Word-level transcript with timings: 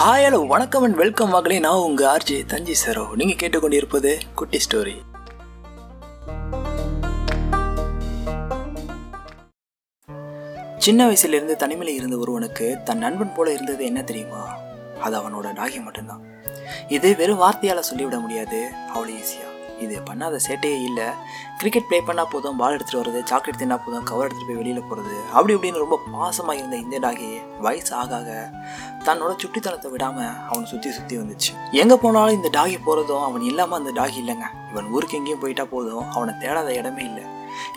Hi 0.00 0.24
hello 0.24 0.46
வணக்கம் 0.46 0.82
and 0.82 0.94
welcome 0.94 1.28
மகளே 1.28 1.58
நான் 1.58 1.76
உங்க 1.76 2.16
ஆர்ஜே 2.16 2.46
தஞ்சி 2.46 2.74
சரோ. 2.86 3.14
நீங்க 3.14 3.46
கேட்டுக்கொண்டிருப்பது 3.46 4.20
குட்டி 4.34 4.58
ஸ்டோரி. 4.58 4.94
சின்ன 10.78 11.06
வயசுலேருந்து 11.06 11.56
தனிமையில் 11.56 11.96
இருந்த 11.96 12.16
ஒருவனுக்கு 12.16 12.78
தன் 12.84 12.98
நண்பன் 12.98 13.34
போல 13.34 13.52
இருந்தது 13.52 13.84
என்ன 13.84 14.02
தெரியுமா? 14.02 14.56
அது 15.00 15.18
அவனோட 15.18 15.46
நாகி 15.46 15.82
மட்டும்தான். 15.82 16.22
இது 16.88 17.16
வெறும் 17.16 17.40
வார்த்தையால் 17.40 17.78
சொல்லிவிட 17.78 18.18
முடியாது. 18.18 18.70
அவ்வளோ 18.94 19.14
ஈஸியாக 19.20 19.57
இது 19.84 19.94
பண்ணாத 20.08 20.36
சேட்டையே 20.46 20.78
இல்லை. 20.88 21.06
கிரிக்கெட் 21.60 21.86
ப்ளே 21.88 21.98
பண்ணால் 22.08 22.30
போதும் 22.32 22.58
பால் 22.60 22.74
எடுத்துகிட்டு 22.76 23.00
வர்றது 23.00 23.20
சாக்லேட் 23.30 23.60
தின்னா 23.60 23.76
போதும் 23.84 24.06
கவர் 24.10 24.26
எடுத்துகிட்டு 24.26 24.50
போய் 24.50 24.60
வெளியில் 24.60 24.86
போகிறது 24.90 25.16
அப்படி 25.36 25.54
இப்படின்னு 25.56 25.82
ரொம்ப 25.84 25.96
பாசமாக 26.14 26.58
இருந்த 26.60 26.76
இந்த 26.84 26.98
டாகி 27.06 27.28
வயசு 27.66 27.92
ஆக 28.00 28.12
ஆக 28.20 28.30
தன்னோட 29.06 29.32
சுட்டித்தனத்தை 29.42 29.90
விடாமல் 29.94 30.30
அவனை 30.50 30.66
சுற்றி 30.72 30.90
சுற்றி 30.98 31.16
வந்துச்சு. 31.20 31.52
எங்கே 31.82 31.96
போனாலும் 32.04 32.38
இந்த 32.38 32.50
டாகி 32.58 32.78
போகிறதும் 32.86 33.24
அவன் 33.28 33.48
இல்லாமல் 33.50 33.78
அந்த 33.80 33.92
டாகி 34.00 34.18
இல்லைங்க. 34.22 34.48
இவன் 34.72 34.90
ஊருக்கு 34.94 35.18
எங்கேயும் 35.20 35.42
போயிட்டா 35.44 35.66
போதும் 35.74 36.04
அவனை 36.16 36.34
தேடாத 36.42 36.70
இடமே 36.80 37.04
இல்லை. 37.10 37.24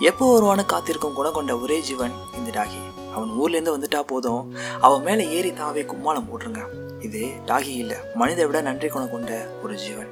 எப்போ 0.10 0.24
வருவான்னு 0.34 0.64
காத்திருக்கும் 0.74 1.18
குணம் 1.20 1.38
கொண்ட 1.38 1.54
ஒரே 1.66 1.78
ஜீவன் 1.90 2.16
இந்த 2.40 2.50
டாகி. 2.60 2.82
அவன் 3.16 3.32
ஊர்லேருந்து 3.42 3.76
வந்துட்டா 3.76 4.02
போதும் 4.12 4.44
அவன் 4.88 5.06
மேலே 5.08 5.24
ஏறி 5.38 5.52
தாவே 5.62 5.84
கும்மாளம் 5.92 6.28
போட்டுருங்க. 6.32 6.64
இது 7.08 7.22
டாகி 7.52 7.74
இல்லை 7.84 8.00
மனிதை 8.22 8.46
விட 8.50 8.60
நன்றி 8.70 8.90
குணம் 8.96 9.14
கொண்ட 9.16 9.32
ஒரு 9.64 9.76
ஜீவன். 9.86 10.12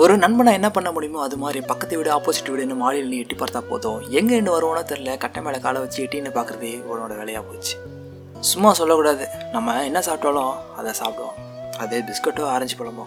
ஒரு 0.00 0.14
நண்பனை 0.16 0.50
என்ன 0.58 0.70
பண்ண 0.70 0.90
முடியுமோ 0.92 1.18
அது 1.22 1.36
மாதிரி 1.36 1.60
பக்கத்து 1.70 1.96
வீடு 1.98 2.10
ஆப்போசிட் 2.14 2.48
வீடுன்னு 2.52 2.76
மாடியில் 2.82 3.08
நீ 3.12 3.16
எட்டி 3.22 3.36
பார்த்தா 3.40 3.60
போதும். 3.70 3.98
எங்கே 4.18 4.34
இருந்து 4.36 4.54
வருவோனோ 4.54 4.82
தெரில 4.90 5.16
கட்டை 5.16 5.40
மேலே 5.42 5.58
காலை 5.64 5.80
வச்சு 5.82 5.98
எட்டின்னு 6.04 6.30
பார்க்குறது 6.36 6.70
உன்னோட 6.90 7.12
வேலையாக 7.18 7.42
போச்சு. 7.48 7.74
சும்மா 8.50 8.72
சொல்லக்கூடாது. 8.72 9.24
நம்ம 9.54 9.74
என்ன 9.88 10.00
சாப்பிட்டாலும் 10.06 10.54
அதை 10.78 10.92
சாப்பிடுவோம். 11.00 11.36
அது 11.82 11.98
பிஸ்கட்டோ 12.08 12.46
ஆரஞ்சு 12.54 12.76
பழமோ. 12.80 13.04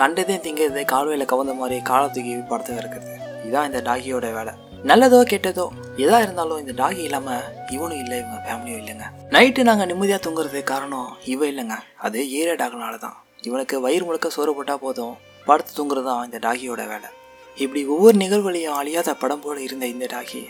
கண்டதே 0.00 0.36
திங்கிறது 0.46 0.84
கால்வையில் 0.92 1.30
கவர்ந்த 1.32 1.56
மாதிரி 1.60 1.82
காலை 1.90 2.06
தூக்கி 2.14 2.34
படத்தை 2.52 2.78
இருக்கிறது 2.82 3.14
இதுதான் 3.44 3.68
இந்த 3.70 3.82
டாகியோட 3.90 4.32
வேலை. 4.38 4.54
நல்லதோ 4.90 5.20
கெட்டதோ 5.32 5.66
எதா 6.04 6.18
இருந்தாலும் 6.24 6.62
இந்த 6.62 6.72
டாகி 6.80 7.02
இல்லாமல் 7.08 7.44
இவனும் 7.74 8.00
இல்லை 8.02 8.16
இவங்க 8.22 8.40
ஃபேமிலியும் 8.46 8.80
இல்லைங்க. 8.82 9.06
நைட்டு 9.36 9.68
நாங்கள் 9.68 9.90
நிம்மதியாக 9.92 10.22
தூங்குறதுக்கு 10.26 10.72
காரணம் 10.72 11.12
இவன் 11.34 11.50
இல்லைங்க. 11.52 11.78
அது 12.06 12.18
ஏரியா 12.40 12.56
டாக்னால 12.62 12.98
தான். 13.06 13.16
இவனுக்கு 13.42 13.76
வயிறு 13.86 14.04
முழுக்க 14.08 14.36
சோறு 14.36 14.54
போட்டால் 14.56 14.84
போதும். 14.86 15.14
படுத்து 15.46 15.72
தூங்குறது 15.72 16.04
தான் 16.04 16.24
இந்த 16.24 16.38
டாகியோட 16.48 16.86
வேலை. 16.88 17.08
இப்படி 17.56 17.86
ஒவ்வொரு 17.86 18.18
நிகழ்வுலையும் 18.18 18.78
அழியாத 18.80 19.14
படம் 19.14 19.40
போல் 19.40 19.58
இருந்த 19.58 19.86
இந்த 19.86 20.06
டாகி 20.06 20.46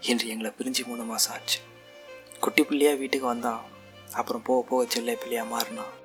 இன்று 0.00 0.28
எங்களை 0.28 0.52
பிரிஞ்சு 0.58 0.86
மூணு 0.86 1.02
மாதம் 1.02 1.32
ஆச்சு. 1.32 1.58
குட்டி 2.40 2.64
பிள்ளையாக 2.64 2.98
வீட்டுக்கு 2.98 3.26
வந்தான். 3.26 3.62
அப்புறம் 4.14 4.42
போக 4.42 4.68
போக 4.68 4.84
செல்ல 4.88 5.14
பிள்ளையாக 5.14 5.48
மாறினான் 5.48 5.96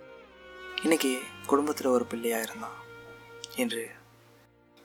இன்னைக்கு 0.82 1.20
குடும்பத்தில் 1.46 1.86
ஒரு 1.86 2.06
பிள்ளையாக 2.06 2.44
இருந்தான். 2.44 2.78
என்று 3.56 3.90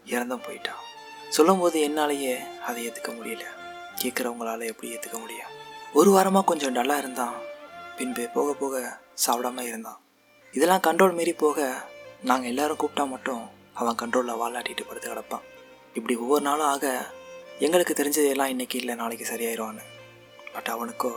இறந்தும் 0.07 0.43
போயிட்டான். 0.43 0.83
சொல்லும்போது 1.29 1.89
என்னாலேயே 1.89 2.61
அதை 2.61 2.89
ஏற்றுக்க 2.89 3.09
முடியல. 3.09 3.45
கேட்குறவங்களால 4.03 4.67
எப்படி 4.67 4.93
ஏற்றுக்க 4.95 5.19
முடியும்? 5.19 5.53
ஒரு 5.93 6.11
வாரமாக 6.11 6.45
கொஞ்சம் 6.45 6.75
டல்லாக 6.75 6.99
இருந்தான். 6.99 7.35
பின்பு 7.97 8.29
போக 8.35 8.53
போக 8.53 8.99
சாப்பிடாம 9.27 9.61
இருந்தான். 9.61 10.01
இதெல்லாம் 10.53 10.81
கண்ட்ரோல் 10.87 11.15
மீறி 11.15 11.33
போக 11.33 11.85
நாங்கள் 12.27 12.51
எல்லாரும் 12.51 12.79
கூப்பிட்டா 12.81 13.05
மட்டும் 13.13 13.43
அவன் 13.81 13.99
கண்ட்ரோலில் 14.01 14.41
வாலாட்டிட்டு 14.41 14.85
படுத்து 14.87 15.09
கிடப்பான். 15.11 15.45
இப்படி 15.99 16.15
ஒவ்வொரு 16.25 16.43
நாளும் 16.47 16.69
ஆக 16.73 16.87
எங்களுக்கு 17.67 17.95
தெரிஞ்சதெல்லாம் 18.01 18.53
இன்னைக்கு 18.55 18.77
இல்லை 18.81 18.95
நாளைக்கு 19.01 19.27
சரியாயிடுவான்னு 19.31 19.85
பட் 20.55 20.71
அவனுக்கோ 20.75 21.13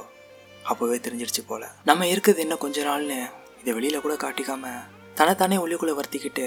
அப்போவே 0.72 0.98
தெரிஞ்சிடுச்சு 1.06 1.44
போல். 1.50 1.66
நம்ம 1.90 2.08
இருக்கிறது 2.12 2.44
இன்னும் 2.46 2.64
கொஞ்ச 2.66 2.84
நாள்னு 2.90 3.20
இதை 3.62 3.74
வெளியில் 3.78 4.04
கூட 4.06 4.16
காட்டிக்காமல் 4.24 4.86
தனத்தானே 5.20 5.58
உள்ளுக்குள்ளே 5.64 5.98
வருத்திக்கிட்டு 6.00 6.46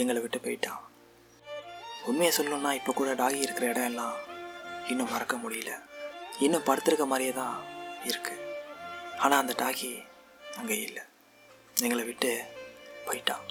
எங்களை 0.00 0.20
விட்டு 0.22 0.38
போயிட்டான். 0.46 0.80
உண்மையை 2.10 2.32
சொல்லணும்னா 2.36 2.72
இப்போ 2.80 2.92
கூட 2.92 3.10
டாகி 3.22 3.40
இருக்கிற 3.46 3.66
இடம் 3.72 3.88
எல்லாம் 3.90 4.16
இன்னும் 4.90 5.12
மறக்க 5.14 5.36
முடியல. 5.36 5.72
இன்னும் 6.46 6.66
படுத்திருக்க 6.68 7.06
மாதிரியே 7.12 7.32
தான் 7.32 7.56
இருக்குது 8.10 8.46
ஆனால் 9.22 9.40
அந்த 9.42 9.54
டாகி 9.62 9.92
அங்கே 10.60 10.78
இல்லை. 10.86 11.02
எங்களை 11.86 12.04
விட்டு 12.04 12.30
போயிட்டான். 13.06 13.44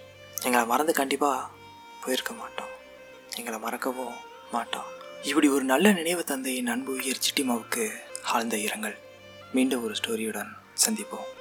எங்களை 0.44 0.68
மறந்து 0.68 0.94
கண்டிப்பாக 0.94 1.48
போயிருக்க 2.04 2.34
மாட்டோம். 2.34 2.68
எங்களை 3.38 3.60
மறக்கவும் 3.60 4.14
மாட்டோம். 4.52 4.86
இப்படி 5.24 5.48
ஒரு 5.48 5.64
நல்ல 5.64 5.92
நினைவு 5.92 6.24
தந்தையின் 6.24 6.68
அன்பு 6.68 6.94
உயர் 6.94 7.18
சிட்டிமாவுக்கு 7.18 7.90
ஆழ்ந்த 8.24 8.58
இரங்கல். 8.58 8.98
மீண்டும் 9.54 9.84
ஒரு 9.84 9.94
ஸ்டோரியுடன் 9.94 10.50
சந்திப்போம். 10.86 11.39